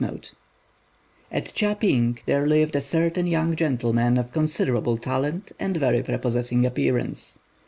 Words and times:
At 1.31 1.53
Chia 1.53 1.75
p'ing 1.75 2.21
there 2.25 2.47
lived 2.47 2.75
a 2.75 2.81
certain 2.81 3.27
young 3.27 3.55
gentleman 3.55 4.17
of 4.17 4.31
considerable 4.31 4.97
talent 4.97 5.51
and 5.59 5.77
very 5.77 6.01
prepossessing 6.01 6.65
appearance. 6.65 7.37